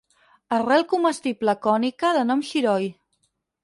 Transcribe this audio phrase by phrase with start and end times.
[0.57, 2.93] Arrel comestible cònica de nom xiroi.